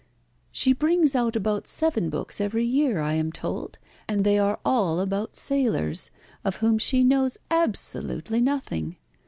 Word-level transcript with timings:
She 0.51 0.73
brings 0.73 1.13
out 1.13 1.35
about 1.35 1.67
seven 1.67 2.09
books 2.09 2.41
every 2.41 2.65
year, 2.65 3.01
I 3.01 3.13
am 3.13 3.31
told, 3.31 3.77
and 4.09 4.23
they 4.23 4.39
are 4.39 4.59
all 4.65 4.99
about 4.99 5.35
sailors, 5.35 6.09
of 6.43 6.55
whom 6.55 6.79
she 6.79 7.03
knows 7.03 7.37
absolutely 7.51 8.41
nothing. 8.41 8.95